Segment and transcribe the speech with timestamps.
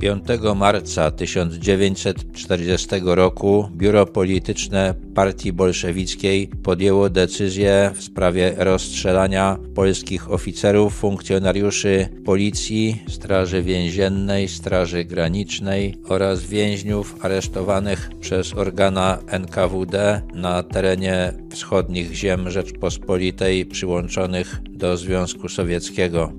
[0.00, 0.24] 5
[0.56, 12.08] marca 1940 roku Biuro Polityczne Partii Bolszewickiej podjęło decyzję w sprawie rozstrzelania polskich oficerów, funkcjonariuszy
[12.24, 22.50] policji, Straży Więziennej, Straży Granicznej oraz więźniów aresztowanych przez organa NKWD na terenie wschodnich ziem
[22.50, 26.32] Rzeczpospolitej przyłączonych do Związku Sowieckiego.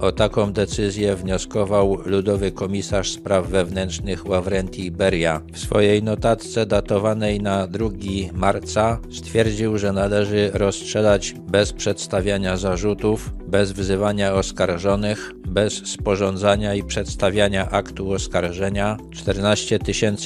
[0.00, 5.40] O taką decyzję wnioskował ludowy komisarz spraw wewnętrznych Ławrenti Beria.
[5.52, 7.88] W swojej notatce datowanej na 2
[8.32, 17.70] marca stwierdził, że należy rozstrzelać bez przedstawiania zarzutów, bez wzywania oskarżonych, bez sporządzania i przedstawiania
[17.70, 19.78] aktu oskarżenia 14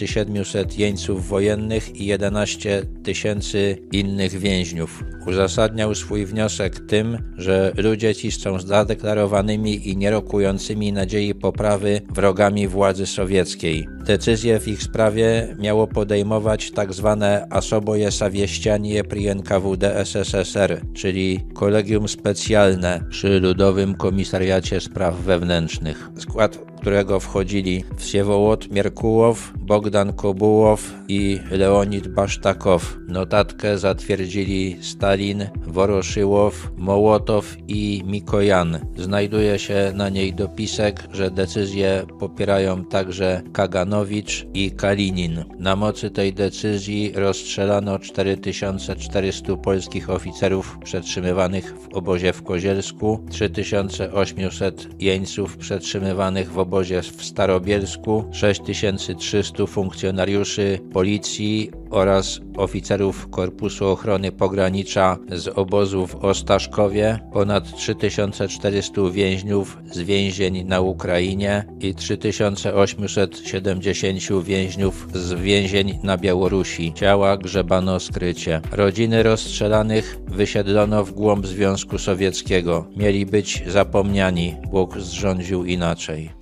[0.07, 5.05] 700 jeńców wojennych i 11 tysięcy innych więźniów.
[5.27, 13.07] Uzasadniał swój wniosek tym, że ludzie ci są zadeklarowanymi i nierokującymi nadziei poprawy wrogami władzy
[13.07, 13.89] sowieckiej.
[14.05, 17.17] Decyzje w ich sprawie miało podejmować tzw.
[17.21, 26.11] Tak Asoboje Sawieścianie pri NKWD SSSR, czyli Kolegium Specjalne przy Ludowym Komisariacie Spraw Wewnętrznych.
[26.17, 32.97] Skład którego wchodzili Wsiewołot Mierkułow, Bogdan Kobułow i Leonid Basztakow.
[33.09, 38.79] Notatkę zatwierdzili Stalin, Woroszyłow, Mołotow i Mikojan.
[38.97, 45.45] Znajduje się na niej dopisek, że decyzję popierają także Kaganowicz i Kalinin.
[45.59, 55.57] Na mocy tej decyzji rozstrzelano 4400 polskich oficerów przetrzymywanych w obozie w Kozielsku, 3800 jeńców
[55.57, 65.49] przetrzymywanych w obozie obozie w Starobielsku 6300 funkcjonariuszy policji oraz oficerów Korpusu Ochrony Pogranicza z
[65.49, 75.99] obozu w Ostaszkowie, ponad 3400 więźniów z więzień na Ukrainie i 3870 więźniów z więzień
[76.03, 76.93] na Białorusi.
[76.95, 78.61] Ciała grzebano skrycie.
[78.73, 82.87] Rodziny rozstrzelanych wysiedlono w głąb Związku Sowieckiego.
[82.97, 84.57] Mieli być zapomniani.
[84.71, 86.42] Bóg zrządził inaczej.